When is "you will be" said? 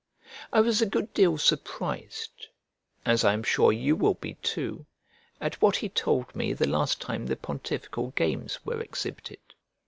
3.71-4.33